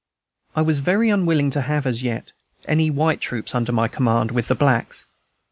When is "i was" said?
0.55-0.79